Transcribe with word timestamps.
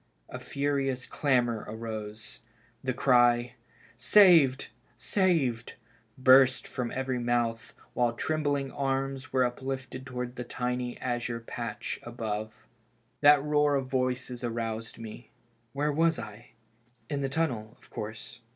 A 0.29 0.39
furious 0.39 1.05
clamor 1.05 1.63
arose. 1.67 2.39
The 2.83 2.91
cry, 2.91 3.53
Saved! 3.97 4.69
saved!" 4.97 5.75
burst 6.17 6.65
from 6.67 6.89
every 6.89 7.19
mouth, 7.19 7.75
while 7.93 8.13
trembling 8.13 8.71
arms 8.71 9.31
were 9.31 9.43
uplifted 9.45 10.07
towards 10.07 10.33
the 10.33 10.43
tiny 10.43 10.99
azure 10.99 11.39
patch 11.39 11.99
above. 12.01 12.65
That 13.19 13.43
roar 13.43 13.75
of 13.75 13.89
voices 13.91 14.43
aroused 14.43 14.97
me. 14.97 15.29
Where 15.71 15.91
was 15.91 16.17
I? 16.17 16.53
In 17.07 17.21
the 17.21 17.29
tunnel, 17.29 17.77
of 17.79 17.91
course. 17.91 18.39